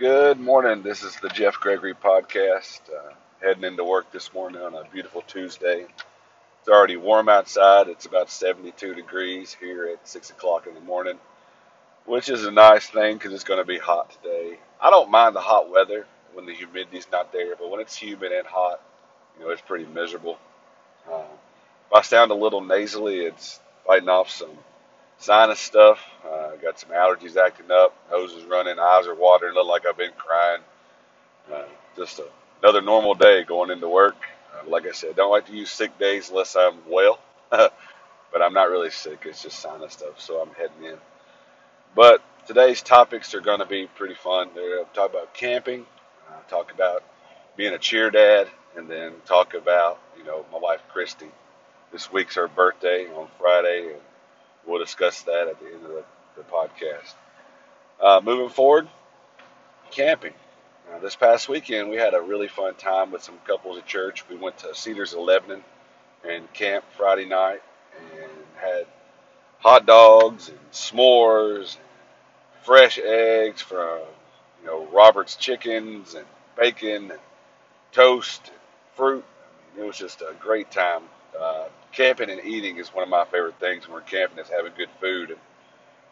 Good 0.00 0.40
morning. 0.40 0.82
This 0.82 1.02
is 1.02 1.14
the 1.16 1.28
Jeff 1.28 1.60
Gregory 1.60 1.92
podcast. 1.92 2.80
Uh, 2.88 3.12
heading 3.42 3.64
into 3.64 3.84
work 3.84 4.10
this 4.10 4.32
morning 4.32 4.62
on 4.62 4.74
a 4.74 4.84
beautiful 4.90 5.20
Tuesday. 5.20 5.82
It's 5.82 6.68
already 6.70 6.96
warm 6.96 7.28
outside. 7.28 7.86
It's 7.88 8.06
about 8.06 8.30
72 8.30 8.94
degrees 8.94 9.54
here 9.60 9.88
at 9.88 10.08
6 10.08 10.30
o'clock 10.30 10.66
in 10.66 10.72
the 10.72 10.80
morning, 10.80 11.18
which 12.06 12.30
is 12.30 12.46
a 12.46 12.50
nice 12.50 12.88
thing 12.88 13.18
because 13.18 13.34
it's 13.34 13.44
going 13.44 13.60
to 13.60 13.66
be 13.66 13.76
hot 13.76 14.10
today. 14.10 14.58
I 14.80 14.88
don't 14.88 15.10
mind 15.10 15.36
the 15.36 15.40
hot 15.40 15.68
weather 15.68 16.06
when 16.32 16.46
the 16.46 16.54
humidity's 16.54 17.06
not 17.12 17.30
there, 17.30 17.54
but 17.56 17.70
when 17.70 17.82
it's 17.82 17.94
humid 17.94 18.32
and 18.32 18.46
hot, 18.46 18.80
you 19.38 19.44
know, 19.44 19.50
it's 19.50 19.60
pretty 19.60 19.84
miserable. 19.84 20.38
Uh, 21.12 21.24
if 21.88 21.92
I 21.92 22.00
sound 22.00 22.30
a 22.30 22.34
little 22.34 22.62
nasally, 22.62 23.20
it's 23.20 23.60
fighting 23.86 24.08
off 24.08 24.30
some 24.30 24.56
sinus 25.20 25.60
stuff. 25.60 26.00
Uh, 26.26 26.56
got 26.56 26.80
some 26.80 26.90
allergies 26.90 27.36
acting 27.36 27.70
up, 27.70 27.94
nose 28.10 28.32
is 28.32 28.44
running, 28.44 28.78
eyes 28.78 29.06
are 29.06 29.14
watering, 29.14 29.54
look 29.54 29.66
like 29.66 29.86
I've 29.86 29.96
been 29.96 30.12
crying. 30.16 30.60
Uh, 31.52 31.64
just 31.96 32.18
a, 32.18 32.26
another 32.62 32.80
normal 32.80 33.14
day 33.14 33.44
going 33.44 33.70
into 33.70 33.88
work. 33.88 34.16
Uh, 34.54 34.68
like 34.68 34.86
I 34.86 34.92
said, 34.92 35.16
don't 35.16 35.30
like 35.30 35.46
to 35.46 35.52
use 35.52 35.70
sick 35.70 35.96
days 35.98 36.30
unless 36.30 36.56
I'm 36.56 36.76
well, 36.88 37.18
but 37.50 37.72
I'm 38.42 38.52
not 38.54 38.70
really 38.70 38.90
sick. 38.90 39.22
It's 39.26 39.42
just 39.42 39.60
sinus 39.60 39.92
stuff, 39.94 40.20
so 40.20 40.40
I'm 40.40 40.54
heading 40.54 40.84
in. 40.84 40.98
But 41.94 42.22
today's 42.46 42.82
topics 42.82 43.34
are 43.34 43.40
going 43.40 43.60
to 43.60 43.66
be 43.66 43.86
pretty 43.86 44.14
fun. 44.14 44.50
They're 44.54 44.76
going 44.76 44.86
to 44.86 44.94
talk 44.94 45.10
about 45.10 45.34
camping, 45.34 45.86
uh, 46.28 46.40
talk 46.48 46.72
about 46.72 47.02
being 47.56 47.74
a 47.74 47.78
cheer 47.78 48.10
dad, 48.10 48.48
and 48.76 48.88
then 48.88 49.12
talk 49.26 49.54
about 49.54 50.00
you 50.16 50.24
know 50.24 50.44
my 50.52 50.58
wife 50.58 50.80
Christy. 50.92 51.26
This 51.92 52.12
week's 52.12 52.36
her 52.36 52.46
birthday 52.46 53.06
on 53.06 53.26
Friday, 53.38 53.88
and 53.92 54.00
we'll 54.66 54.78
discuss 54.78 55.22
that 55.22 55.48
at 55.48 55.58
the 55.60 55.66
end 55.66 55.84
of 55.84 55.90
the, 55.90 56.04
the 56.36 56.42
podcast. 56.42 57.14
Uh, 58.00 58.20
moving 58.22 58.48
forward, 58.48 58.88
camping. 59.90 60.32
Uh, 60.92 60.98
this 60.98 61.14
past 61.16 61.48
weekend, 61.48 61.88
we 61.88 61.96
had 61.96 62.14
a 62.14 62.20
really 62.20 62.48
fun 62.48 62.74
time 62.74 63.12
with 63.12 63.22
some 63.22 63.38
couples 63.46 63.78
at 63.78 63.86
church. 63.86 64.24
We 64.28 64.36
went 64.36 64.58
to 64.58 64.74
Cedars 64.74 65.12
of 65.12 65.20
Lebanon 65.20 65.62
and 66.28 66.52
camped 66.52 66.92
Friday 66.94 67.26
night 67.26 67.62
and 67.96 68.30
had 68.56 68.86
hot 69.58 69.86
dogs 69.86 70.48
and 70.48 70.58
s'mores, 70.72 71.76
and 71.76 72.64
fresh 72.64 72.98
eggs 72.98 73.60
from 73.60 74.00
you 74.60 74.66
know 74.66 74.86
Robert's 74.86 75.36
chickens 75.36 76.14
and 76.14 76.26
bacon 76.56 77.10
and 77.10 77.20
toast 77.92 78.48
and 78.48 78.56
fruit. 78.94 79.24
It 79.78 79.84
was 79.84 79.96
just 79.96 80.22
a 80.22 80.34
great 80.40 80.70
time. 80.70 81.02
Uh, 81.38 81.66
camping 81.92 82.30
and 82.30 82.44
eating 82.44 82.78
is 82.78 82.88
one 82.88 83.02
of 83.02 83.08
my 83.08 83.24
favorite 83.24 83.58
things 83.60 83.86
when 83.86 83.94
we're 83.94 84.02
camping 84.02 84.38
is 84.38 84.48
having 84.48 84.72
good 84.76 84.90
food. 85.00 85.30
And 85.30 85.38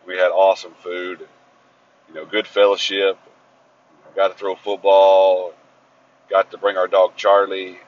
we 0.06 0.16
had 0.16 0.30
awesome 0.30 0.74
food 0.82 1.20
and 1.20 1.28
you 2.08 2.14
know 2.14 2.26
good 2.26 2.46
fellowship. 2.46 3.18
Got 4.16 4.28
to 4.28 4.34
throw 4.38 4.56
football 4.56 5.54
got 6.28 6.50
to 6.50 6.58
bring 6.58 6.76
our 6.76 6.88
dog 6.88 7.16
charlie. 7.16 7.78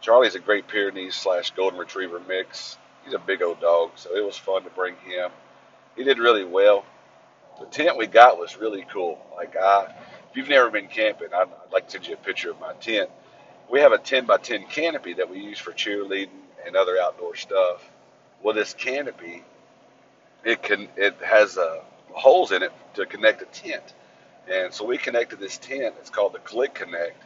Charlie's 0.00 0.34
a 0.34 0.40
great 0.40 0.66
pyrenees 0.66 1.14
slash 1.14 1.52
golden 1.52 1.78
retriever 1.78 2.20
mix. 2.26 2.76
He's 3.04 3.14
a 3.14 3.18
big 3.18 3.42
old 3.42 3.60
dog 3.60 3.92
so 3.96 4.14
it 4.16 4.24
was 4.24 4.36
fun 4.36 4.64
to 4.64 4.70
bring 4.70 4.96
him. 5.04 5.30
He 5.96 6.04
did 6.04 6.18
really 6.18 6.44
well. 6.44 6.84
The 7.60 7.66
tent 7.66 7.96
we 7.96 8.06
got 8.06 8.38
was 8.38 8.56
really 8.56 8.84
cool. 8.92 9.24
Like 9.36 9.56
I, 9.56 9.94
if 10.30 10.36
you've 10.36 10.48
never 10.48 10.70
been 10.70 10.88
camping 10.88 11.28
I'd, 11.34 11.42
I'd 11.42 11.72
like 11.72 11.86
to 11.86 11.92
send 11.92 12.06
you 12.06 12.14
a 12.14 12.16
picture 12.16 12.50
of 12.50 12.60
my 12.60 12.72
tent. 12.74 13.10
We 13.70 13.80
have 13.80 13.92
a 13.92 13.98
10 13.98 14.26
by 14.26 14.38
10 14.38 14.66
canopy 14.66 15.14
that 15.14 15.30
we 15.30 15.38
use 15.38 15.58
for 15.58 15.72
cheerleading 15.72 16.28
and 16.66 16.76
other 16.76 16.98
outdoor 17.00 17.36
stuff. 17.36 17.82
Well, 18.42 18.54
this 18.54 18.74
canopy, 18.74 19.44
it 20.44 20.62
can 20.62 20.88
it 20.96 21.16
has 21.24 21.56
uh, 21.56 21.80
holes 22.12 22.52
in 22.52 22.62
it 22.62 22.72
to 22.94 23.06
connect 23.06 23.42
a 23.42 23.46
tent, 23.46 23.94
and 24.50 24.72
so 24.72 24.84
we 24.84 24.98
connected 24.98 25.38
this 25.38 25.58
tent. 25.58 25.94
It's 26.00 26.10
called 26.10 26.32
the 26.32 26.40
Click 26.40 26.74
Connect 26.74 27.22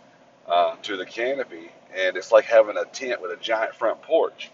uh, 0.47 0.77
to 0.83 0.97
the 0.97 1.07
canopy, 1.07 1.71
and 1.95 2.17
it's 2.17 2.33
like 2.33 2.45
having 2.45 2.77
a 2.77 2.85
tent 2.85 3.23
with 3.23 3.33
a 3.33 3.43
giant 3.43 3.75
front 3.75 4.03
porch. 4.03 4.51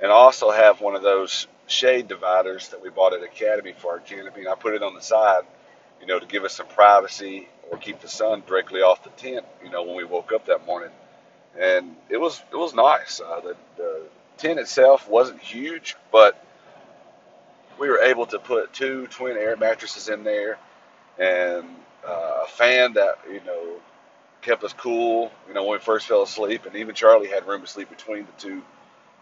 And 0.00 0.10
I 0.10 0.14
also 0.14 0.50
have 0.50 0.80
one 0.80 0.96
of 0.96 1.02
those 1.02 1.46
shade 1.66 2.08
dividers 2.08 2.68
that 2.68 2.82
we 2.82 2.90
bought 2.90 3.14
at 3.14 3.22
Academy 3.22 3.72
for 3.76 3.92
our 3.92 4.00
canopy, 4.00 4.40
and 4.40 4.48
I 4.48 4.54
put 4.54 4.74
it 4.74 4.82
on 4.82 4.94
the 4.94 5.00
side, 5.00 5.42
you 6.00 6.06
know, 6.06 6.18
to 6.18 6.26
give 6.26 6.44
us 6.44 6.56
some 6.56 6.66
privacy 6.66 7.48
or 7.70 7.78
keep 7.78 8.00
the 8.00 8.08
sun 8.08 8.42
directly 8.46 8.82
off 8.82 9.04
the 9.04 9.10
tent, 9.10 9.46
you 9.64 9.70
know, 9.70 9.82
when 9.84 9.96
we 9.96 10.04
woke 10.04 10.32
up 10.32 10.46
that 10.46 10.66
morning. 10.66 10.90
And 11.58 11.96
it 12.08 12.18
was 12.18 12.42
it 12.52 12.56
was 12.56 12.74
nice. 12.74 13.20
Uh, 13.20 13.40
the, 13.40 13.56
the 13.76 14.02
tent 14.42 14.58
itself 14.58 15.08
wasn't 15.08 15.40
huge, 15.40 15.96
but 16.10 16.44
we 17.78 17.88
were 17.88 18.00
able 18.00 18.26
to 18.26 18.38
put 18.38 18.72
two 18.72 19.06
twin 19.08 19.36
air 19.36 19.56
mattresses 19.56 20.08
in 20.08 20.24
there 20.24 20.58
and 21.18 21.64
uh, 22.06 22.40
a 22.44 22.46
fan 22.48 22.94
that 22.94 23.20
you 23.30 23.40
know 23.46 23.76
kept 24.42 24.64
us 24.64 24.72
cool. 24.72 25.30
You 25.48 25.54
know 25.54 25.64
when 25.64 25.78
we 25.78 25.84
first 25.84 26.08
fell 26.08 26.22
asleep, 26.22 26.66
and 26.66 26.76
even 26.76 26.94
Charlie 26.94 27.28
had 27.28 27.46
room 27.46 27.62
to 27.62 27.66
sleep 27.68 27.88
between 27.88 28.26
the 28.26 28.32
two. 28.42 28.62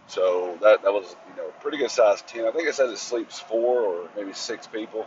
So 0.06 0.58
that 0.62 0.82
that 0.82 0.92
was 0.92 1.14
you 1.30 1.36
know 1.36 1.48
a 1.48 1.62
pretty 1.62 1.78
good 1.78 1.90
sized 1.90 2.26
tent. 2.26 2.46
I 2.46 2.52
think 2.52 2.68
it 2.68 2.74
says 2.74 2.90
it 2.90 2.98
sleeps 2.98 3.38
four 3.38 3.80
or 3.82 4.08
maybe 4.16 4.32
six 4.32 4.66
people. 4.66 5.06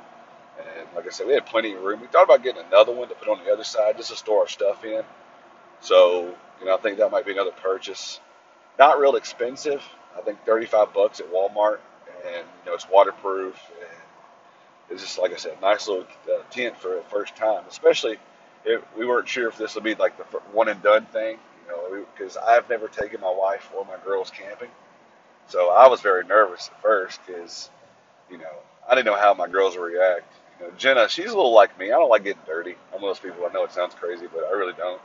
And 0.59 0.87
like 0.95 1.07
I 1.07 1.09
said, 1.09 1.25
we 1.25 1.33
had 1.33 1.47
plenty 1.47 1.73
of 1.73 1.81
room. 1.81 2.01
We 2.01 2.07
thought 2.07 2.25
about 2.25 2.43
getting 2.43 2.63
another 2.65 2.93
one 2.93 3.09
to 3.09 3.15
put 3.15 3.27
on 3.29 3.43
the 3.43 3.51
other 3.51 3.63
side 3.63 3.97
just 3.97 4.11
to 4.11 4.15
store 4.15 4.41
our 4.41 4.47
stuff 4.47 4.85
in. 4.85 5.03
So 5.81 6.35
you 6.59 6.65
know 6.67 6.75
I 6.75 6.77
think 6.77 6.99
that 6.99 7.11
might 7.11 7.25
be 7.25 7.31
another 7.31 7.51
purchase. 7.51 8.19
Not 8.79 8.99
real 8.99 9.15
expensive. 9.15 9.83
I 10.17 10.21
think 10.21 10.43
35 10.45 10.93
bucks 10.93 11.19
at 11.19 11.31
Walmart, 11.31 11.79
and 12.25 12.45
you 12.45 12.65
know 12.67 12.73
it's 12.75 12.89
waterproof. 12.89 13.55
And 13.79 13.89
it's 14.89 15.01
just 15.03 15.19
like 15.19 15.33
I 15.33 15.37
said, 15.37 15.61
nice 15.61 15.87
little 15.87 16.05
uh, 16.31 16.43
tent 16.51 16.77
for 16.77 16.97
a 16.99 17.03
first 17.03 17.35
time, 17.35 17.63
especially 17.69 18.17
if 18.65 18.81
we 18.97 19.05
weren't 19.05 19.27
sure 19.27 19.47
if 19.49 19.57
this 19.57 19.75
would 19.75 19.83
be 19.83 19.95
like 19.95 20.17
the 20.17 20.23
one 20.53 20.69
and 20.69 20.81
done 20.83 21.05
thing, 21.07 21.37
you 21.65 21.71
know, 21.71 22.05
because 22.15 22.37
I've 22.37 22.69
never 22.69 22.87
taken 22.87 23.21
my 23.21 23.33
wife 23.33 23.69
or 23.75 23.85
my 23.85 23.97
girls 24.05 24.31
camping, 24.31 24.69
so 25.47 25.71
I 25.71 25.87
was 25.87 26.01
very 26.01 26.25
nervous 26.25 26.69
at 26.73 26.81
first 26.81 27.19
because 27.25 27.69
you 28.29 28.37
know 28.37 28.51
I 28.89 28.95
didn't 28.95 29.07
know 29.07 29.17
how 29.19 29.33
my 29.33 29.47
girls 29.47 29.77
would 29.77 29.85
react. 29.93 30.33
You 30.59 30.67
know, 30.67 30.73
Jenna, 30.77 31.09
she's 31.09 31.31
a 31.31 31.35
little 31.35 31.53
like 31.53 31.77
me. 31.79 31.87
I 31.87 31.97
don't 31.97 32.09
like 32.09 32.23
getting 32.23 32.41
dirty. 32.45 32.75
I'm 32.93 33.01
one 33.01 33.11
of 33.11 33.17
those 33.17 33.31
people. 33.31 33.47
I 33.47 33.53
know 33.53 33.63
it 33.65 33.71
sounds 33.73 33.95
crazy, 33.95 34.27
but 34.33 34.45
I 34.45 34.51
really 34.51 34.73
don't. 34.73 35.01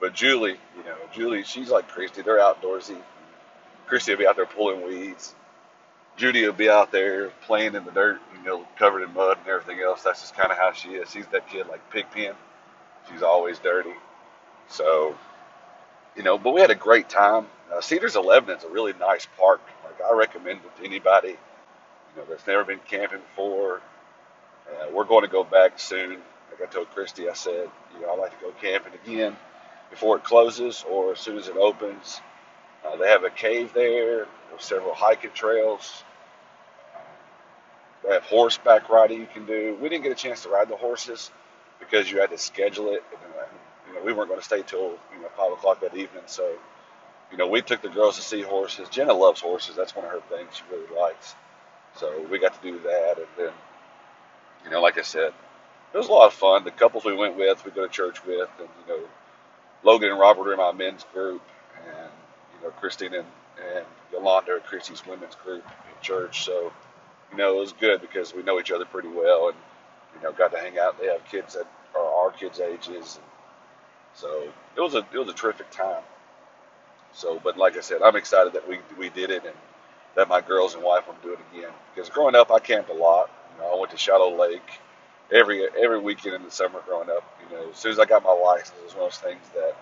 But 0.00 0.14
Julie, 0.14 0.58
you 0.76 0.84
know, 0.84 0.96
Julie, 1.12 1.44
she's 1.44 1.70
like 1.70 1.88
Christy. 1.88 2.22
They're 2.22 2.38
outdoorsy. 2.38 2.98
Christy 3.86 4.12
will 4.12 4.18
be 4.18 4.26
out 4.26 4.36
there 4.36 4.46
pulling 4.46 4.86
weeds. 4.86 5.34
Judy 6.16 6.44
will 6.46 6.52
be 6.52 6.70
out 6.70 6.92
there 6.92 7.30
playing 7.46 7.74
in 7.74 7.84
the 7.84 7.90
dirt, 7.90 8.20
you 8.36 8.44
know, 8.44 8.66
covered 8.78 9.02
in 9.02 9.12
mud 9.14 9.38
and 9.38 9.48
everything 9.48 9.82
else. 9.82 10.02
That's 10.02 10.20
just 10.20 10.36
kind 10.36 10.50
of 10.52 10.58
how 10.58 10.72
she 10.72 10.90
is. 10.90 11.10
She's 11.10 11.26
that 11.28 11.48
kid 11.48 11.66
like 11.68 11.90
Pigpen. 11.90 12.34
She's 13.10 13.22
always 13.22 13.58
dirty. 13.58 13.94
So, 14.68 15.16
you 16.16 16.22
know, 16.22 16.38
but 16.38 16.54
we 16.54 16.60
had 16.60 16.70
a 16.70 16.76
great 16.76 17.08
time. 17.08 17.46
Uh, 17.72 17.80
Cedars 17.80 18.16
of 18.16 18.24
Lebanon 18.24 18.58
is 18.58 18.64
a 18.64 18.68
really 18.68 18.92
nice 18.94 19.26
park. 19.38 19.60
Like 19.84 20.00
I 20.00 20.14
recommend 20.14 20.60
it 20.64 20.76
to 20.80 20.84
anybody, 20.88 21.30
you 21.30 21.36
know, 22.16 22.24
that's 22.28 22.46
never 22.46 22.64
been 22.64 22.80
camping 22.88 23.20
before. 23.20 23.80
Uh, 24.68 24.86
we're 24.92 25.04
going 25.04 25.24
to 25.24 25.30
go 25.30 25.44
back 25.44 25.78
soon. 25.78 26.12
Like 26.50 26.68
I 26.68 26.72
told 26.72 26.90
Christy, 26.90 27.28
I 27.28 27.34
said, 27.34 27.68
you 27.94 28.00
know, 28.00 28.12
I'd 28.12 28.18
like 28.18 28.38
to 28.38 28.44
go 28.44 28.52
camping 28.60 28.92
again 29.04 29.36
before 29.90 30.16
it 30.16 30.24
closes 30.24 30.84
or 30.88 31.12
as 31.12 31.20
soon 31.20 31.38
as 31.38 31.48
it 31.48 31.56
opens. 31.56 32.20
Uh, 32.84 32.96
they 32.96 33.08
have 33.08 33.24
a 33.24 33.30
cave 33.30 33.72
there, 33.74 34.26
several 34.58 34.94
hiking 34.94 35.30
trails. 35.34 36.04
They 38.04 38.12
have 38.12 38.24
horseback 38.24 38.88
riding 38.90 39.20
you 39.20 39.28
can 39.32 39.46
do. 39.46 39.76
We 39.80 39.88
didn't 39.88 40.04
get 40.04 40.12
a 40.12 40.16
chance 40.16 40.42
to 40.42 40.50
ride 40.50 40.68
the 40.68 40.76
horses 40.76 41.30
because 41.80 42.10
you 42.10 42.20
had 42.20 42.30
to 42.30 42.38
schedule 42.38 42.90
it. 42.92 43.02
And, 43.12 43.32
you 43.88 43.94
know, 43.94 44.04
we 44.04 44.12
weren't 44.12 44.28
going 44.28 44.40
to 44.40 44.44
stay 44.44 44.62
till 44.62 44.98
you 45.14 45.22
know 45.22 45.28
five 45.36 45.52
o'clock 45.52 45.80
that 45.80 45.96
evening. 45.96 46.24
So, 46.26 46.54
you 47.30 47.38
know, 47.38 47.48
we 47.48 47.62
took 47.62 47.82
the 47.82 47.88
girls 47.88 48.16
to 48.16 48.22
see 48.22 48.42
horses. 48.42 48.88
Jenna 48.90 49.14
loves 49.14 49.40
horses. 49.40 49.76
That's 49.76 49.96
one 49.96 50.04
of 50.04 50.10
her 50.10 50.20
things 50.28 50.56
she 50.56 50.62
really 50.70 50.94
likes. 50.94 51.34
So 51.96 52.26
we 52.30 52.38
got 52.38 52.60
to 52.60 52.70
do 52.72 52.78
that, 52.80 53.14
and 53.18 53.26
then, 53.38 53.52
you 54.64 54.70
know, 54.70 54.80
like 54.82 54.98
I 54.98 55.02
said, 55.02 55.32
it 55.92 55.96
was 55.96 56.08
a 56.08 56.12
lot 56.12 56.26
of 56.26 56.34
fun. 56.34 56.64
The 56.64 56.72
couples 56.72 57.04
we 57.04 57.14
went 57.14 57.36
with, 57.36 57.64
we 57.64 57.70
go 57.70 57.86
to 57.86 57.92
church 57.92 58.24
with, 58.26 58.48
and 58.58 58.68
you 58.82 58.94
know, 58.94 59.00
Logan 59.84 60.10
and 60.10 60.18
Robert 60.18 60.48
are 60.48 60.52
in 60.52 60.58
my 60.58 60.72
men's 60.72 61.04
group, 61.12 61.42
know, 62.64 62.70
Christine 62.70 63.14
and, 63.14 63.26
and 63.74 63.84
Yolanda 64.12 64.52
are 64.52 64.60
Christy's 64.60 65.06
women's 65.06 65.34
group 65.36 65.64
in 65.64 66.02
church. 66.02 66.44
So, 66.44 66.72
you 67.30 67.38
know, 67.38 67.56
it 67.56 67.60
was 67.60 67.72
good 67.72 68.00
because 68.00 68.34
we 68.34 68.42
know 68.42 68.58
each 68.60 68.70
other 68.70 68.84
pretty 68.84 69.08
well 69.08 69.48
and, 69.48 69.56
you 70.16 70.22
know, 70.22 70.32
got 70.32 70.52
to 70.52 70.58
hang 70.58 70.78
out. 70.78 71.00
They 71.00 71.06
have 71.06 71.24
kids 71.26 71.54
that 71.54 71.66
are 71.96 72.04
our 72.04 72.30
kids' 72.32 72.60
ages. 72.60 73.16
And 73.16 73.24
so 74.14 74.48
it 74.76 74.80
was 74.80 74.94
a, 74.94 75.06
it 75.12 75.18
was 75.18 75.28
a 75.28 75.34
terrific 75.34 75.70
time. 75.70 76.02
So, 77.12 77.40
but 77.42 77.56
like 77.56 77.76
I 77.76 77.80
said, 77.80 78.02
I'm 78.02 78.16
excited 78.16 78.54
that 78.54 78.68
we, 78.68 78.78
we 78.98 79.08
did 79.08 79.30
it 79.30 79.44
and 79.44 79.54
that 80.16 80.28
my 80.28 80.40
girls 80.40 80.74
and 80.74 80.82
wife 80.82 81.06
want 81.06 81.22
to 81.22 81.28
do 81.28 81.34
it 81.34 81.40
again. 81.54 81.72
Because 81.94 82.10
growing 82.10 82.34
up, 82.34 82.50
I 82.50 82.58
camped 82.58 82.90
a 82.90 82.94
lot. 82.94 83.30
You 83.56 83.62
know, 83.62 83.76
I 83.76 83.78
went 83.78 83.92
to 83.92 83.98
Shallow 83.98 84.36
Lake 84.38 84.80
every 85.32 85.66
every 85.80 85.98
weekend 85.98 86.34
in 86.34 86.42
the 86.42 86.50
summer 86.50 86.80
growing 86.86 87.10
up. 87.10 87.24
You 87.50 87.56
know, 87.56 87.70
as 87.70 87.76
soon 87.76 87.92
as 87.92 87.98
I 87.98 88.04
got 88.04 88.22
my 88.24 88.32
license, 88.32 88.72
it 88.80 88.84
was 88.84 88.94
one 88.94 89.06
of 89.06 89.12
those 89.12 89.18
things 89.18 89.48
that 89.54 89.76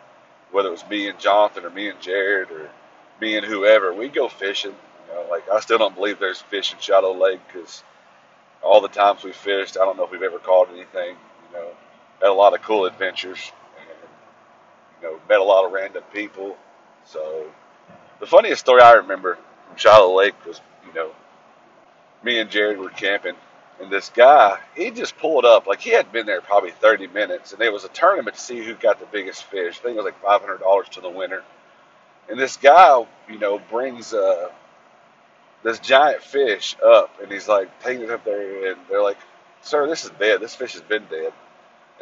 whether 0.53 0.69
it 0.69 0.73
was 0.73 0.89
me 0.89 1.09
and 1.09 1.19
Jonathan 1.19 1.65
or 1.65 1.71
me 1.71 1.89
and 1.89 2.01
Jared 2.01 2.51
or 2.51 2.71
me 3.21 3.37
and 3.37 3.45
whoever, 3.45 3.93
we 3.93 4.09
go 4.09 4.29
fishing. 4.29 4.75
You 5.09 5.15
know, 5.15 5.27
like 5.31 5.49
I 5.51 5.61
still 5.61 5.79
don't 5.79 5.95
believe 5.95 6.19
there's 6.19 6.41
fish 6.41 6.73
in 6.73 6.79
Shallow 6.79 7.15
Lake 7.15 7.41
because 7.47 7.83
all 8.63 8.81
the 8.81 8.89
times 8.89 9.25
we 9.25 9.33
fished, 9.33 9.77
I 9.77 9.85
don't 9.85 9.97
know 9.97 10.05
if 10.05 10.11
we've 10.11 10.23
ever 10.23 10.39
caught 10.39 10.69
anything. 10.71 11.17
You 11.51 11.59
know, 11.59 11.69
had 12.21 12.31
a 12.31 12.33
lot 12.33 12.55
of 12.55 12.63
cool 12.63 12.85
adventures, 12.85 13.53
and 13.79 14.11
you 15.01 15.09
know, 15.09 15.21
met 15.29 15.41
a 15.41 15.45
lot 15.45 15.65
of 15.65 15.73
random 15.73 16.05
people. 16.13 16.57
So 17.05 17.47
the 18.21 18.27
funniest 18.27 18.61
story 18.61 18.83
I 18.83 18.93
remember 18.93 19.39
from 19.69 19.77
Shiloh 19.77 20.17
Lake 20.17 20.35
was, 20.47 20.61
you 20.87 20.95
know, 20.95 21.11
me 22.23 22.39
and 22.39 22.51
Jared 22.51 22.79
were 22.79 22.91
camping, 22.91 23.35
and 23.81 23.91
this 23.91 24.11
guy, 24.11 24.59
he 24.77 24.91
just 24.91 25.17
pulled 25.19 25.45
up 25.45 25.67
like 25.67 25.81
he 25.81 25.91
had 25.91 26.13
been 26.13 26.27
there 26.27 26.41
probably 26.41 26.71
30 26.71 27.09
minutes, 27.09 27.53
and 27.53 27.61
there 27.61 27.73
was 27.73 27.85
a 27.85 27.89
tournament 27.89 28.37
to 28.37 28.43
see 28.43 28.63
who 28.63 28.75
got 28.75 29.01
the 29.01 29.07
biggest 29.07 29.45
fish. 29.45 29.79
I 29.79 29.83
think 29.83 29.97
it 29.99 30.03
was 30.03 30.13
like 30.13 30.23
$500 30.23 30.89
to 30.91 31.01
the 31.01 31.11
winner. 31.11 31.43
And 32.29 32.39
this 32.39 32.57
guy, 32.57 33.05
you 33.29 33.39
know, 33.39 33.59
brings 33.59 34.15
uh, 34.15 34.51
this 35.63 35.79
giant 35.79 36.23
fish 36.23 36.77
up, 36.85 37.21
and 37.21 37.31
he's 37.31 37.49
like 37.49 37.83
taking 37.83 38.05
it 38.05 38.11
up 38.11 38.25
there, 38.25 38.73
and 38.73 38.81
they're 38.89 39.03
like, 39.03 39.19
"Sir, 39.63 39.87
this 39.89 40.05
is 40.05 40.11
dead. 40.19 40.41
This 40.41 40.55
fish 40.55 40.73
has 40.75 40.83
been 40.83 41.05
dead." 41.11 41.33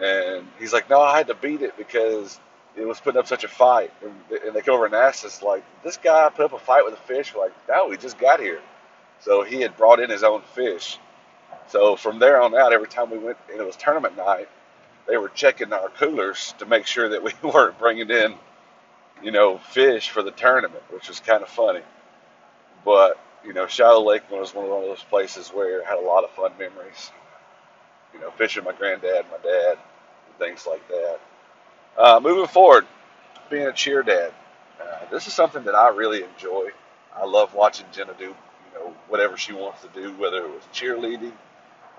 And 0.02 0.46
he's 0.58 0.72
like, 0.72 0.90
"No, 0.90 1.00
I 1.00 1.16
had 1.16 1.28
to 1.28 1.34
beat 1.34 1.62
it 1.62 1.76
because 1.76 2.38
it 2.76 2.86
was 2.86 3.00
putting 3.00 3.18
up 3.18 3.26
such 3.26 3.44
a 3.44 3.48
fight." 3.48 3.92
And, 4.02 4.42
and 4.44 4.54
they 4.54 4.60
go 4.60 4.74
over 4.74 4.86
and 4.86 4.94
ask 4.94 5.24
us, 5.24 5.42
like, 5.42 5.64
"This 5.82 5.96
guy 5.96 6.28
put 6.30 6.46
up 6.46 6.52
a 6.52 6.58
fight 6.58 6.84
with 6.84 6.94
a 6.94 6.98
fish?" 6.98 7.34
We're 7.34 7.42
like, 7.44 7.68
"No, 7.68 7.88
we 7.88 7.96
just 7.96 8.18
got 8.18 8.40
here." 8.40 8.60
So 9.20 9.42
he 9.42 9.60
had 9.60 9.76
brought 9.76 10.00
in 10.00 10.10
his 10.10 10.22
own 10.22 10.42
fish. 10.54 10.98
So 11.70 11.94
from 11.94 12.18
there 12.18 12.42
on 12.42 12.54
out, 12.54 12.72
every 12.72 12.88
time 12.88 13.10
we 13.10 13.18
went, 13.18 13.38
and 13.50 13.60
it 13.60 13.64
was 13.66 13.76
tournament 13.76 14.16
night, 14.16 14.48
they 15.06 15.16
were 15.16 15.28
checking 15.28 15.72
our 15.72 15.88
coolers 15.88 16.54
to 16.58 16.66
make 16.66 16.86
sure 16.86 17.10
that 17.10 17.22
we 17.22 17.32
weren't 17.48 17.78
bringing 17.78 18.10
in, 18.10 18.34
you 19.22 19.30
know, 19.30 19.58
fish 19.58 20.10
for 20.10 20.22
the 20.22 20.32
tournament, 20.32 20.82
which 20.90 21.08
was 21.08 21.20
kind 21.20 21.42
of 21.42 21.48
funny. 21.48 21.82
But 22.84 23.18
you 23.44 23.52
know, 23.52 23.66
Shiloh 23.66 24.04
Lake 24.04 24.28
was 24.30 24.54
one 24.54 24.64
of 24.64 24.70
those 24.70 25.02
places 25.04 25.48
where 25.50 25.82
I 25.84 25.88
had 25.88 25.98
a 25.98 26.06
lot 26.06 26.24
of 26.24 26.30
fun 26.30 26.52
memories. 26.58 27.10
You 28.12 28.20
know, 28.20 28.30
fishing 28.32 28.64
my 28.64 28.72
granddad, 28.72 29.24
my 29.30 29.38
dad, 29.38 29.78
and 29.78 30.38
things 30.38 30.66
like 30.66 30.86
that. 30.88 31.20
Uh, 31.96 32.20
moving 32.20 32.48
forward, 32.48 32.86
being 33.48 33.68
a 33.68 33.72
cheer 33.72 34.02
dad, 34.02 34.32
uh, 34.82 35.06
this 35.10 35.28
is 35.28 35.32
something 35.32 35.62
that 35.64 35.76
I 35.76 35.88
really 35.90 36.24
enjoy. 36.24 36.70
I 37.14 37.24
love 37.24 37.54
watching 37.54 37.86
Jenna 37.92 38.14
do, 38.18 38.24
you 38.24 38.34
know, 38.74 38.94
whatever 39.08 39.36
she 39.36 39.52
wants 39.52 39.82
to 39.82 39.88
do, 39.88 40.12
whether 40.14 40.38
it 40.38 40.48
was 40.50 40.62
cheerleading 40.74 41.32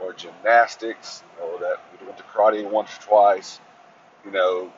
or 0.01 0.13
gymnastics, 0.13 1.23
know, 1.39 1.57
that 1.59 1.79
we 1.99 2.05
went 2.05 2.17
to 2.17 2.23
karate 2.23 2.69
once 2.69 2.89
or 2.97 3.01
twice. 3.01 3.59
You 4.25 4.31
know, 4.31 4.71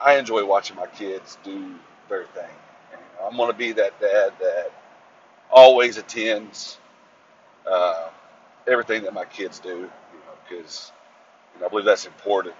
I 0.00 0.16
enjoy 0.18 0.44
watching 0.44 0.76
my 0.76 0.86
kids 0.86 1.38
do 1.44 1.74
their 2.08 2.24
thing. 2.24 2.44
And 2.92 3.00
I'm 3.24 3.36
going 3.36 3.50
to 3.50 3.56
be 3.56 3.72
that 3.72 4.00
dad 4.00 4.32
that 4.40 4.70
always 5.50 5.96
attends 5.96 6.78
uh, 7.70 8.08
everything 8.66 9.02
that 9.04 9.14
my 9.14 9.24
kids 9.24 9.58
do, 9.60 9.68
you 9.68 9.76
know, 9.84 10.34
because 10.48 10.92
you 11.54 11.60
know, 11.60 11.66
I 11.66 11.68
believe 11.68 11.84
that's 11.84 12.06
important. 12.06 12.54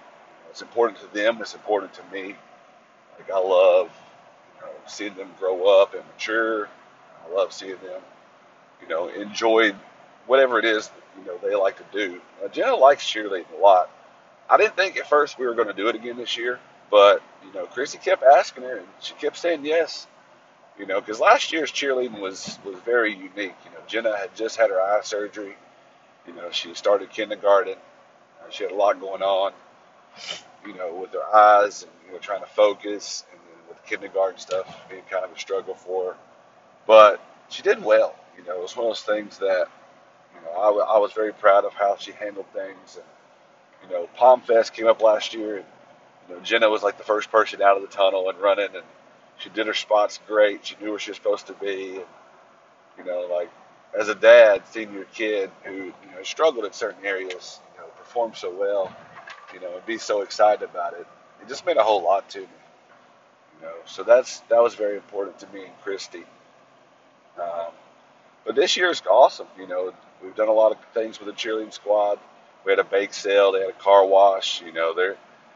It's 0.49 0.61
important 0.61 0.99
to 0.99 1.13
them. 1.13 1.39
It's 1.41 1.55
important 1.55 1.93
to 1.93 2.01
me. 2.11 2.35
Like 3.17 3.31
I 3.31 3.39
love, 3.39 3.89
you 4.55 4.61
know, 4.65 4.71
seeing 4.87 5.15
them 5.15 5.29
grow 5.39 5.81
up 5.81 5.93
and 5.93 6.03
mature. 6.13 6.67
I 6.67 7.35
love 7.35 7.53
seeing 7.53 7.77
them, 7.83 8.01
you 8.81 8.87
know, 8.87 9.07
enjoy 9.07 9.73
whatever 10.27 10.59
it 10.59 10.65
is 10.65 10.89
you 11.17 11.25
know 11.25 11.37
they 11.37 11.55
like 11.55 11.77
to 11.77 11.85
do. 11.91 12.21
Now, 12.41 12.47
Jenna 12.49 12.75
likes 12.75 13.03
cheerleading 13.03 13.45
a 13.57 13.61
lot. 13.61 13.89
I 14.49 14.57
didn't 14.57 14.75
think 14.75 14.97
at 14.97 15.07
first 15.07 15.39
we 15.39 15.45
were 15.45 15.55
going 15.55 15.67
to 15.67 15.73
do 15.73 15.87
it 15.87 15.95
again 15.95 16.17
this 16.17 16.37
year, 16.37 16.59
but 16.91 17.21
you 17.45 17.53
know, 17.53 17.65
Chrissy 17.65 17.97
kept 17.97 18.23
asking 18.23 18.63
her, 18.63 18.77
and 18.77 18.87
she 18.99 19.13
kept 19.15 19.37
saying 19.37 19.65
yes. 19.65 20.07
You 20.77 20.87
know, 20.87 20.99
because 20.99 21.19
last 21.19 21.51
year's 21.51 21.71
cheerleading 21.71 22.19
was 22.19 22.57
was 22.65 22.75
very 22.85 23.13
unique. 23.13 23.55
You 23.65 23.71
know, 23.71 23.81
Jenna 23.87 24.17
had 24.17 24.35
just 24.35 24.57
had 24.57 24.69
her 24.69 24.81
eye 24.81 25.01
surgery. 25.03 25.55
You 26.27 26.33
know, 26.33 26.51
she 26.51 26.73
started 26.73 27.09
kindergarten. 27.11 27.75
Uh, 27.75 28.49
she 28.49 28.63
had 28.63 28.71
a 28.71 28.75
lot 28.75 28.99
going 28.99 29.21
on. 29.21 29.53
You 30.65 30.73
know, 30.75 30.93
with 30.95 31.13
her 31.13 31.35
eyes 31.35 31.83
and 31.83 31.91
you 32.05 32.13
know 32.13 32.19
trying 32.19 32.41
to 32.41 32.47
focus, 32.47 33.25
and 33.31 33.39
then 33.39 33.67
with 33.69 33.85
kindergarten 33.85 34.39
stuff 34.39 34.89
being 34.89 35.03
kind 35.09 35.25
of 35.25 35.31
a 35.31 35.39
struggle 35.39 35.75
for 35.75 36.11
her. 36.11 36.17
But 36.87 37.21
she 37.49 37.61
did 37.61 37.83
well. 37.83 38.15
You 38.37 38.43
know, 38.45 38.57
it 38.57 38.61
was 38.61 38.75
one 38.75 38.87
of 38.87 38.91
those 38.91 39.01
things 39.01 39.37
that 39.39 39.67
know 40.43 40.51
I, 40.51 40.95
I 40.95 40.97
was 40.99 41.13
very 41.13 41.33
proud 41.33 41.65
of 41.65 41.73
how 41.73 41.97
she 41.97 42.11
handled 42.11 42.47
things. 42.53 42.97
And 42.97 43.89
you 43.89 43.95
know, 43.95 44.09
Palm 44.15 44.41
Fest 44.41 44.73
came 44.73 44.87
up 44.87 45.01
last 45.01 45.33
year, 45.33 45.57
and 45.57 45.65
you 46.29 46.35
know 46.35 46.41
Jenna 46.41 46.69
was 46.69 46.83
like 46.83 46.97
the 46.97 47.03
first 47.03 47.31
person 47.31 47.61
out 47.61 47.75
of 47.77 47.81
the 47.81 47.89
tunnel 47.89 48.29
and 48.29 48.39
running 48.39 48.69
and 48.75 48.83
she 49.37 49.49
did 49.49 49.67
her 49.67 49.73
spots 49.73 50.19
great. 50.27 50.65
She 50.65 50.75
knew 50.81 50.91
where 50.91 50.99
she 50.99 51.11
was 51.11 51.17
supposed 51.17 51.47
to 51.47 51.53
be. 51.53 51.95
And, 51.95 52.05
you 52.97 53.03
know, 53.05 53.27
like 53.31 53.49
as 53.97 54.07
a 54.07 54.15
dad, 54.15 54.63
seeing 54.71 54.93
your 54.93 55.05
kid 55.05 55.51
who 55.63 55.73
you 55.73 56.11
know 56.15 56.23
struggled 56.23 56.65
in 56.65 56.73
certain 56.73 57.05
areas, 57.05 57.59
you 57.75 57.81
know, 57.81 57.87
perform 57.97 58.33
so 58.35 58.51
well, 58.53 58.91
you 59.53 59.59
know, 59.59 59.75
and 59.75 59.85
be 59.85 59.97
so 59.97 60.21
excited 60.21 60.63
about 60.63 60.93
it, 60.93 61.05
it 61.41 61.47
just 61.47 61.65
meant 61.65 61.79
a 61.79 61.83
whole 61.83 62.03
lot 62.03 62.29
to 62.29 62.39
me. 62.39 62.47
You 63.55 63.67
know, 63.67 63.73
so 63.85 64.03
that's 64.03 64.39
that 64.49 64.61
was 64.61 64.75
very 64.75 64.95
important 64.95 65.39
to 65.39 65.47
me 65.47 65.63
and 65.65 65.81
Christy. 65.83 66.23
Um, 67.41 67.71
but 68.45 68.55
this 68.55 68.77
year 68.77 68.89
is 68.89 69.01
awesome. 69.09 69.47
You 69.57 69.67
know, 69.67 69.93
we've 70.23 70.35
done 70.35 70.47
a 70.47 70.53
lot 70.53 70.71
of 70.71 70.77
things 70.93 71.19
with 71.19 71.27
the 71.27 71.33
cheerleading 71.33 71.73
squad. 71.73 72.19
We 72.65 72.71
had 72.71 72.79
a 72.79 72.83
bake 72.83 73.13
sale. 73.13 73.51
They 73.51 73.61
had 73.61 73.69
a 73.69 73.73
car 73.73 74.05
wash. 74.05 74.61
You 74.61 74.71
know, 74.71 74.93
they 74.93 75.13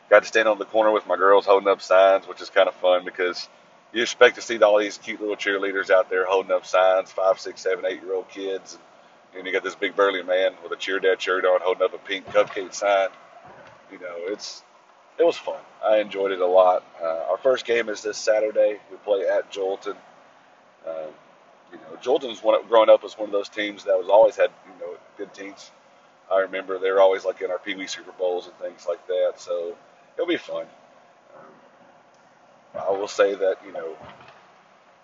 got 0.09 0.23
to 0.23 0.27
stand 0.27 0.47
on 0.47 0.59
the 0.59 0.65
corner 0.65 0.91
with 0.91 1.07
my 1.07 1.15
girls 1.15 1.45
holding 1.45 1.69
up 1.69 1.81
signs, 1.81 2.27
which 2.27 2.41
is 2.41 2.49
kind 2.49 2.67
of 2.67 2.75
fun 2.75 3.05
because 3.05 3.47
you 3.93 4.01
expect 4.01 4.35
to 4.35 4.41
see 4.41 4.61
all 4.61 4.77
these 4.77 4.97
cute 4.97 5.21
little 5.21 5.35
cheerleaders 5.35 5.89
out 5.89 6.09
there 6.09 6.25
holding 6.25 6.51
up 6.51 6.65
signs, 6.65 7.11
five, 7.11 7.39
six, 7.39 7.61
seven, 7.61 7.85
eight 7.85 8.01
year 8.01 8.13
old 8.13 8.29
kids. 8.29 8.77
And 9.35 9.45
you 9.45 9.53
got 9.53 9.63
this 9.63 9.75
big 9.75 9.95
burly 9.95 10.23
man 10.23 10.53
with 10.63 10.71
a 10.71 10.75
cheer 10.75 10.99
dad 10.99 11.21
shirt 11.21 11.45
on 11.45 11.59
holding 11.61 11.83
up 11.83 11.93
a 11.93 11.97
pink 11.97 12.25
cupcake 12.27 12.73
sign. 12.73 13.09
You 13.91 13.99
know, 13.99 14.15
it's 14.27 14.63
it 15.19 15.25
was 15.25 15.37
fun. 15.37 15.59
I 15.85 15.97
enjoyed 15.97 16.31
it 16.31 16.41
a 16.41 16.45
lot. 16.45 16.83
Uh, 17.01 17.31
our 17.31 17.37
first 17.37 17.65
game 17.65 17.89
is 17.89 18.01
this 18.01 18.17
Saturday. 18.17 18.79
We 18.91 18.97
play 18.97 19.27
at 19.27 19.51
Joelton. 19.51 19.95
Um, 20.87 21.11
you 22.03 22.11
know, 22.11 22.19
Joelton's 22.19 22.43
one 22.43 22.65
growing 22.67 22.89
up 22.89 23.03
was 23.03 23.17
one 23.17 23.29
of 23.29 23.33
those 23.33 23.49
teams 23.49 23.85
that 23.85 23.97
was 23.97 24.09
always 24.09 24.35
had 24.35 24.51
you 24.65 24.85
know 24.85 24.97
good 25.17 25.33
teams. 25.33 25.71
I 26.31 26.41
remember 26.41 26.79
they 26.79 26.91
were 26.91 27.01
always 27.01 27.25
like 27.25 27.41
in 27.41 27.51
our 27.51 27.59
Pee 27.59 27.75
Wee 27.75 27.87
Super 27.87 28.11
Bowls 28.13 28.47
and 28.47 28.55
things 28.57 28.85
like 28.87 29.05
that. 29.07 29.33
So 29.37 29.75
it'll 30.15 30.27
be 30.27 30.37
fun. 30.37 30.65
Um, 31.35 32.81
I 32.87 32.91
will 32.91 33.07
say 33.07 33.35
that 33.35 33.57
you 33.65 33.73
know 33.73 33.95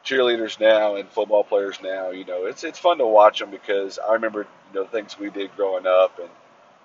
cheerleaders 0.05 0.59
now 0.59 0.95
and 0.95 1.09
football 1.09 1.43
players 1.43 1.79
now, 1.81 2.11
you 2.11 2.25
know, 2.25 2.45
it's 2.45 2.63
it's 2.63 2.79
fun 2.79 2.97
to 2.99 3.05
watch 3.07 3.39
them 3.39 3.51
because 3.51 3.99
I 3.99 4.13
remember 4.13 4.47
you 4.73 4.81
know 4.81 4.87
things 4.87 5.17
we 5.19 5.29
did 5.29 5.55
growing 5.55 5.87
up 5.87 6.19
and 6.19 6.29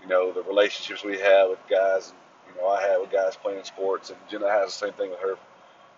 you 0.03 0.09
know 0.09 0.33
the 0.33 0.43
relationships 0.43 1.05
we 1.05 1.19
had 1.19 1.47
with 1.49 1.59
guys. 1.71 2.11
And, 2.11 2.57
you 2.57 2.63
know, 2.63 2.69
I 2.69 2.83
had 2.83 3.01
with 3.01 3.13
guys 3.13 3.37
playing 3.37 3.65
sports, 3.65 4.11
and 4.11 4.19
Jenna 4.31 4.51
has 4.51 4.67
the 4.79 4.87
same 4.87 4.95
thing 4.95 5.11
with 5.11 5.21
her 5.21 5.37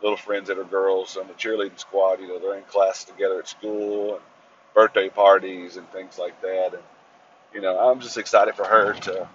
little 0.03 0.17
friends 0.17 0.49
that 0.49 0.59
are 0.59 0.65
girls 0.65 1.17
on 1.17 1.27
the 1.29 1.35
cheerleading 1.35 1.79
squad. 1.79 2.21
You 2.21 2.29
know, 2.29 2.39
they're 2.39 2.57
in 2.57 2.65
classes 2.65 3.05
together 3.05 3.39
at 3.41 3.49
school 3.49 4.15
and 4.15 4.23
birthday 4.75 5.09
parties 5.09 5.77
and 5.77 5.91
things 5.91 6.19
like 6.19 6.41
that. 6.43 6.75
And 6.75 6.83
you 7.55 7.61
know, 7.61 7.79
I'm 7.79 8.01
just 8.01 8.19
excited 8.19 8.55
for 8.55 8.65
her 8.65 8.95
to, 8.95 9.29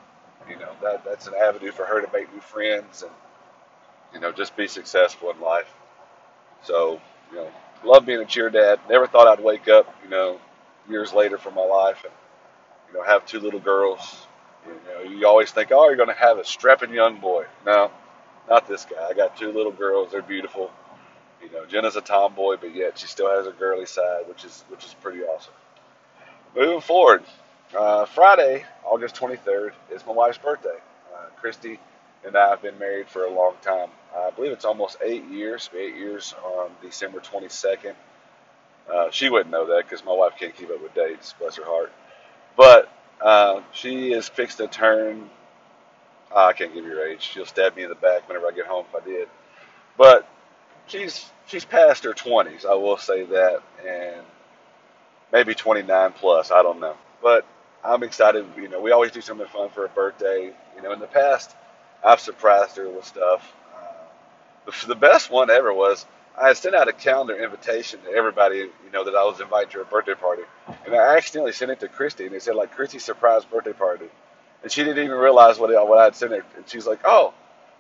you 0.50 0.57
know, 0.57 0.72
that 0.81 1.05
that's 1.05 1.27
an 1.27 1.34
avenue 1.36 1.72
for 1.72 1.86
her 1.86 2.01
to 2.01 2.12
make 2.13 2.34
new 2.34 2.41
friends 2.41 3.03
and 3.03 3.12
you 4.13 4.19
know, 4.19 4.31
just 4.31 4.55
be 4.55 4.67
successful 4.67 5.31
in 5.31 5.39
life. 5.41 5.72
So, 6.63 7.01
you 7.31 7.38
know, 7.38 7.50
love 7.84 8.05
being 8.05 8.22
a 8.22 8.25
cheer 8.25 8.50
dad. 8.50 8.79
Never 8.89 9.07
thought 9.07 9.27
I'd 9.27 9.43
wake 9.43 9.67
up, 9.67 9.93
you 10.03 10.10
know, 10.10 10.39
years 10.89 11.13
later 11.13 11.38
for 11.38 11.51
my 11.51 11.65
life 11.65 12.03
and, 12.03 12.13
you 12.88 12.98
know, 12.98 13.05
have 13.05 13.25
two 13.25 13.39
little 13.39 13.60
girls. 13.60 14.27
You 14.65 14.74
know, 14.88 15.12
you 15.12 15.27
always 15.27 15.51
think, 15.51 15.72
oh, 15.72 15.88
you're 15.88 15.98
going 15.98 16.10
to 16.10 16.15
have 16.15 16.39
a 16.39 16.45
strapping 16.45 16.93
young 16.93 17.19
boy. 17.19 17.45
No, 17.65 17.91
not 18.49 18.67
this 18.67 18.85
guy. 18.85 19.07
I 19.09 19.13
got 19.13 19.37
two 19.37 19.51
little 19.51 19.71
girls. 19.71 20.11
They're 20.11 20.21
beautiful. 20.21 20.71
You 21.41 21.51
know, 21.51 21.65
Jenna's 21.65 21.95
a 21.95 22.01
tomboy, 22.01 22.57
but 22.59 22.75
yet 22.75 22.97
she 22.97 23.07
still 23.07 23.29
has 23.29 23.47
a 23.47 23.51
girly 23.51 23.85
side, 23.85 24.27
which 24.27 24.45
is 24.45 24.63
which 24.69 24.85
is 24.85 24.93
pretty 25.01 25.21
awesome. 25.21 25.53
Moving 26.55 26.81
forward, 26.81 27.23
uh, 27.77 28.05
Friday, 28.05 28.65
August 28.85 29.15
23rd, 29.15 29.71
is 29.91 30.05
my 30.05 30.13
wife's 30.13 30.37
birthday. 30.37 30.77
Uh, 31.13 31.27
Christy 31.39 31.79
and 32.25 32.35
I 32.35 32.49
have 32.49 32.61
been 32.61 32.77
married 32.79 33.07
for 33.07 33.25
a 33.25 33.31
long 33.31 33.53
time. 33.61 33.89
I 34.15 34.31
believe 34.31 34.51
it's 34.51 34.65
almost 34.65 34.97
eight 35.03 35.25
years. 35.25 35.69
Eight 35.77 35.95
years 35.95 36.33
on 36.43 36.71
December 36.81 37.19
22nd. 37.19 37.93
Uh, 38.91 39.09
she 39.11 39.29
wouldn't 39.29 39.51
know 39.51 39.67
that 39.67 39.83
because 39.83 40.03
my 40.05 40.13
wife 40.13 40.33
can't 40.39 40.55
keep 40.55 40.69
up 40.69 40.81
with 40.81 40.93
dates. 40.93 41.33
Bless 41.39 41.57
her 41.57 41.65
heart. 41.65 41.91
But 42.55 42.89
uh, 43.21 43.61
she 43.71 44.13
is 44.13 44.27
fixed 44.27 44.57
to 44.57 44.67
turn. 44.67 45.29
Uh, 46.36 46.48
I 46.48 46.54
can't 46.54 46.74
give 46.74 46.86
you 46.86 46.92
her 46.92 47.08
age. 47.08 47.22
She'll 47.22 47.46
stab 47.46 47.75
me 47.77 47.84
in 47.84 47.89
the 47.89 47.96
back 47.96 48.27
whenever 48.27 48.48
I 48.48 48.51
get 48.51 48.68
home 48.68 48.86
if 48.94 49.01
I 49.01 49.06
did. 49.06 49.30
But 49.98 50.27
she's 50.88 51.32
she's 51.48 51.63
past 51.63 52.04
her 52.04 52.13
20s. 52.13 52.65
I 52.65 52.74
will 52.75 52.98
say 52.98 53.24
that, 53.24 53.63
and 53.88 54.22
maybe 55.32 55.56
29 55.56 56.12
plus. 56.13 56.51
I 56.51 56.62
don't 56.62 56.82
know. 56.82 56.98
But 57.22 57.46
I'm 57.84 58.04
excited. 58.04 58.46
You 58.58 58.68
know, 58.68 58.82
we 58.82 58.92
always 58.92 59.12
do 59.12 59.22
something 59.22 59.48
fun 59.48 59.70
for 59.70 59.86
a 59.86 59.89
birthday. 59.89 60.51
You 60.75 60.82
know, 60.82 60.92
in 60.92 61.00
the 61.00 61.08
past, 61.08 61.56
I've 62.04 62.20
surprised 62.20 62.75
her 62.77 62.89
with 62.89 63.06
stuff. 63.06 63.54
Uh, 63.74 64.72
the 64.88 64.96
best 64.96 65.32
one 65.32 65.50
ever 65.50 65.74
was 65.74 66.06
I 66.39 66.50
had 66.50 66.58
sent 66.58 66.75
out 66.75 66.89
a 66.89 66.94
calendar 66.94 67.42
invitation 67.42 68.01
to 68.01 68.12
everybody, 68.12 68.58
you 68.58 68.92
know, 68.92 69.06
that 69.06 69.15
I 69.15 69.24
was 69.24 69.39
invited 69.39 69.72
to 69.72 69.82
a 69.82 69.86
birthday 69.86 70.15
party, 70.15 70.44
and 70.86 70.94
I 70.94 71.15
accidentally 71.15 71.54
sent 71.54 71.72
it 71.72 71.80
to 71.80 71.88
Christy, 71.88 72.25
and 72.25 72.36
it 72.36 72.44
said 72.44 72.56
like 72.56 72.75
Christy's 72.75 73.06
surprise 73.06 73.46
birthday 73.46 73.72
party, 73.74 74.08
and 74.65 74.74
she 74.74 74.84
didn't 74.84 75.05
even 75.05 75.17
realize 75.19 75.60
what, 75.60 75.69
what 75.88 76.00
I 76.00 76.05
had 76.05 76.17
sent 76.17 76.34
her. 76.34 76.43
And 76.57 76.67
she's 76.67 76.88
like, 76.88 77.01
"Oh, 77.05 77.36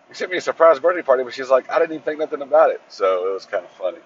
you 0.07 0.13
sent 0.13 0.31
me 0.31 0.37
a 0.37 0.41
surprise 0.41 0.79
birthday 0.79 1.01
party," 1.01 1.23
but 1.23 1.33
she's 1.33 1.49
like, 1.49 1.67
"I 1.71 1.79
didn't 1.79 1.93
even 1.93 2.03
think 2.03 2.19
nothing 2.19 2.43
about 2.43 2.69
it." 2.69 2.81
So 2.89 3.27
it 3.29 3.33
was 3.33 3.47
kind 3.47 3.65
of 3.65 3.71
funny. 3.71 3.97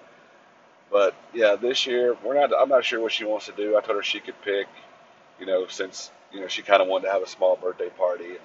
But 0.90 1.14
yeah, 1.34 1.56
this 1.56 1.86
year 1.86 2.16
we're 2.24 2.34
not. 2.34 2.52
I'm 2.58 2.70
not 2.70 2.84
sure 2.86 3.00
what 3.00 3.12
she 3.12 3.26
wants 3.26 3.46
to 3.46 3.52
do. 3.52 3.76
I 3.76 3.82
told 3.82 3.98
her 3.98 4.02
she 4.02 4.20
could 4.20 4.40
pick. 4.42 4.66
You 5.40 5.46
know, 5.46 5.66
since 5.68 6.10
you 6.32 6.40
know 6.40 6.48
she 6.48 6.62
kind 6.62 6.82
of 6.82 6.88
wanted 6.88 7.06
to 7.08 7.12
have 7.12 7.22
a 7.22 7.28
small 7.28 7.56
birthday 7.56 7.90
party, 7.90 8.26
and 8.36 8.40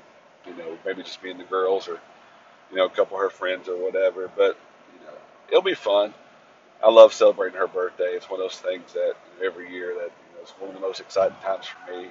you 0.58 0.64
know 0.64 0.78
maybe 0.86 1.04
just 1.04 1.24
me 1.24 1.32
and 1.32 1.40
the 1.40 1.46
girls, 1.46 1.88
or 1.88 2.00
you 2.72 2.78
know 2.78 2.86
a 2.86 2.92
couple 2.92 3.18
of 3.18 3.24
her 3.24 3.32
friends 3.32 3.70
or 3.70 3.78
whatever. 3.78 4.30
But 4.36 4.58
you 4.94 5.06
know, 5.06 5.14
it'll 5.50 5.62
be 5.64 5.76
fun. 5.76 6.14
I 6.84 6.92
love 6.92 7.14
celebrating 7.14 7.60
her 7.60 7.68
birthday. 7.68 8.12
It's 8.16 8.30
one 8.30 8.42
of 8.42 8.46
those 8.46 8.60
things 8.60 8.94
that 8.94 9.16
every 9.44 9.72
year 9.72 9.90
that 9.96 10.12
you 10.12 10.36
know, 10.36 10.42
it's 10.44 10.52
one 10.52 10.70
of 10.70 10.76
the 10.76 10.82
most 10.82 11.00
exciting 11.02 11.38
times 11.44 11.66
for 11.68 11.92
me. 11.94 12.10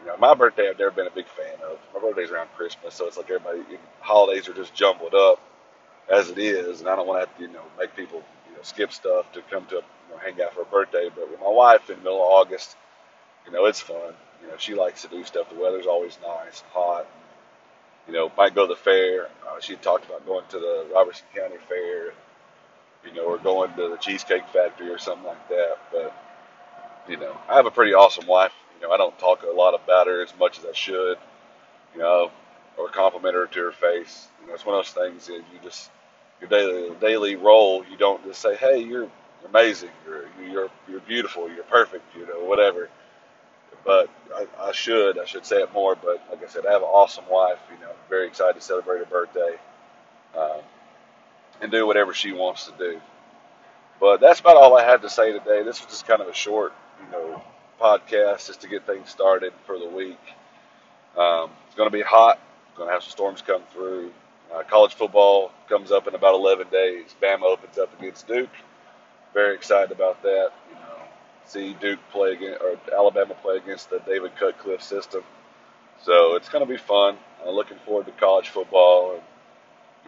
You 0.00 0.08
know, 0.08 0.16
my 0.18 0.34
birthday 0.34 0.68
I've 0.68 0.78
never 0.78 0.90
been 0.90 1.06
a 1.06 1.10
big 1.10 1.26
fan 1.26 1.54
of. 1.70 1.78
My 1.94 2.00
birthday's 2.00 2.30
around 2.30 2.48
Christmas, 2.56 2.94
so 2.94 3.06
it's 3.06 3.16
like 3.16 3.30
everybody 3.30 3.62
holidays 4.00 4.48
are 4.48 4.54
just 4.54 4.74
jumbled 4.74 5.14
up 5.14 5.40
as 6.10 6.30
it 6.30 6.38
is, 6.38 6.80
and 6.80 6.88
I 6.88 6.96
don't 6.96 7.06
want 7.06 7.22
to 7.22 7.28
have 7.28 7.36
to 7.38 7.42
you 7.42 7.48
know 7.48 7.64
make 7.78 7.94
people 7.96 8.22
you 8.48 8.56
know 8.56 8.62
skip 8.62 8.92
stuff 8.92 9.32
to 9.32 9.42
come 9.50 9.66
to 9.66 9.76
you 9.76 9.82
know, 10.10 10.18
hang 10.18 10.40
out 10.42 10.54
for 10.54 10.64
her 10.64 10.70
birthday. 10.70 11.08
But 11.14 11.30
with 11.30 11.40
my 11.40 11.50
wife 11.50 11.90
in 11.90 11.96
the 11.98 12.02
middle 12.02 12.22
of 12.22 12.30
August, 12.46 12.76
you 13.46 13.52
know 13.52 13.66
it's 13.66 13.80
fun. 13.80 14.14
You 14.42 14.48
know 14.48 14.54
she 14.58 14.74
likes 14.74 15.02
to 15.02 15.08
do 15.08 15.24
stuff. 15.24 15.50
The 15.50 15.60
weather's 15.60 15.86
always 15.86 16.18
nice, 16.22 16.62
hot. 16.72 17.06
You 18.06 18.14
know, 18.14 18.32
might 18.36 18.54
go 18.54 18.66
to 18.66 18.74
the 18.74 18.80
fair. 18.80 19.26
Uh, 19.46 19.60
she 19.60 19.76
talked 19.76 20.06
about 20.06 20.26
going 20.26 20.44
to 20.50 20.58
the 20.58 20.86
Robertson 20.94 21.26
County 21.34 21.56
Fair 21.68 22.12
you 23.04 23.14
know, 23.14 23.24
or 23.24 23.38
going 23.38 23.72
to 23.74 23.88
the 23.88 23.96
Cheesecake 23.96 24.46
Factory 24.52 24.90
or 24.90 24.98
something 24.98 25.26
like 25.26 25.48
that. 25.48 25.78
But, 25.92 26.14
you 27.08 27.16
know, 27.16 27.36
I 27.48 27.56
have 27.56 27.66
a 27.66 27.70
pretty 27.70 27.94
awesome 27.94 28.26
wife. 28.26 28.52
You 28.80 28.86
know, 28.88 28.92
I 28.94 28.96
don't 28.96 29.18
talk 29.18 29.42
a 29.42 29.54
lot 29.54 29.74
about 29.74 30.06
her 30.06 30.22
as 30.22 30.32
much 30.38 30.58
as 30.58 30.64
I 30.64 30.72
should, 30.72 31.18
you 31.94 32.00
know, 32.00 32.30
or 32.76 32.88
compliment 32.88 33.34
her 33.34 33.46
to 33.46 33.60
her 33.60 33.72
face. 33.72 34.28
You 34.40 34.48
know, 34.48 34.54
it's 34.54 34.64
one 34.64 34.78
of 34.78 34.84
those 34.84 34.92
things 34.92 35.26
that 35.26 35.34
you 35.52 35.58
just, 35.62 35.90
your 36.40 36.48
daily 36.48 36.94
daily 37.00 37.36
role, 37.36 37.84
you 37.90 37.96
don't 37.96 38.24
just 38.24 38.40
say, 38.40 38.56
hey, 38.56 38.78
you're 38.78 39.10
amazing, 39.48 39.90
you're, 40.06 40.24
you're, 40.48 40.68
you're 40.88 41.00
beautiful, 41.00 41.48
you're 41.50 41.64
perfect, 41.64 42.04
you 42.16 42.26
know, 42.26 42.44
whatever. 42.44 42.88
But 43.84 44.10
I, 44.34 44.46
I 44.60 44.72
should, 44.72 45.18
I 45.18 45.24
should 45.24 45.46
say 45.46 45.62
it 45.62 45.72
more. 45.72 45.96
But 45.96 46.22
like 46.30 46.44
I 46.44 46.48
said, 46.48 46.66
I 46.66 46.72
have 46.72 46.82
an 46.82 46.88
awesome 46.88 47.24
wife. 47.30 47.58
You 47.72 47.84
know, 47.84 47.92
very 48.08 48.26
excited 48.26 48.54
to 48.54 48.60
celebrate 48.60 48.98
her 48.98 49.06
birthday. 49.06 49.56
Um, 50.36 50.60
and 51.60 51.70
do 51.70 51.86
whatever 51.86 52.14
she 52.14 52.32
wants 52.32 52.66
to 52.66 52.72
do. 52.78 53.00
But 54.00 54.20
that's 54.20 54.40
about 54.40 54.56
all 54.56 54.76
I 54.76 54.84
had 54.84 55.02
to 55.02 55.10
say 55.10 55.32
today. 55.32 55.62
This 55.62 55.80
was 55.80 55.90
just 55.90 56.06
kind 56.06 56.20
of 56.20 56.28
a 56.28 56.34
short, 56.34 56.72
you 57.04 57.10
know, 57.12 57.42
podcast 57.80 58.46
just 58.46 58.60
to 58.62 58.68
get 58.68 58.86
things 58.86 59.08
started 59.10 59.52
for 59.66 59.78
the 59.78 59.88
week. 59.88 60.18
Um, 61.16 61.50
it's 61.66 61.74
going 61.74 61.88
to 61.88 61.92
be 61.92 62.02
hot. 62.02 62.38
Going 62.76 62.88
to 62.88 62.92
have 62.92 63.02
some 63.02 63.10
storms 63.10 63.42
come 63.42 63.62
through. 63.72 64.12
Uh, 64.54 64.62
college 64.62 64.94
football 64.94 65.50
comes 65.68 65.90
up 65.90 66.06
in 66.06 66.14
about 66.14 66.34
11 66.34 66.68
days. 66.70 67.14
Bama 67.20 67.42
opens 67.42 67.78
up 67.78 67.90
against 67.98 68.26
Duke. 68.26 68.50
Very 69.34 69.54
excited 69.54 69.92
about 69.92 70.22
that. 70.22 70.50
You 70.68 70.74
know, 70.76 71.02
see 71.44 71.74
Duke 71.74 71.98
play 72.10 72.32
against 72.32 72.60
or 72.62 72.78
Alabama 72.94 73.34
play 73.42 73.56
against 73.56 73.90
the 73.90 73.98
David 74.00 74.36
Cutcliffe 74.36 74.82
system. 74.82 75.22
So 76.02 76.36
it's 76.36 76.48
going 76.48 76.64
to 76.64 76.70
be 76.70 76.78
fun. 76.78 77.16
I'm 77.46 77.54
looking 77.54 77.78
forward 77.84 78.06
to 78.06 78.12
college 78.12 78.48
football, 78.48 79.14
and 79.14 79.22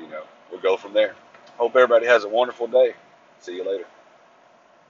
you 0.05 0.11
know, 0.11 0.23
we'll 0.51 0.61
go 0.61 0.77
from 0.77 0.93
there. 0.93 1.15
Hope 1.59 1.75
everybody 1.77 2.07
has 2.07 2.25
a 2.25 2.29
wonderful 2.29 2.67
day. 2.67 2.95
See 3.41 3.57
you 3.57 3.69
later. 3.69 3.85